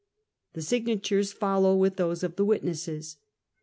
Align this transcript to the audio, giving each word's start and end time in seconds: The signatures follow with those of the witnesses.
The 0.53 0.63
signatures 0.63 1.31
follow 1.31 1.75
with 1.75 1.97
those 1.97 2.23
of 2.23 2.35
the 2.35 2.43
witnesses. 2.43 3.17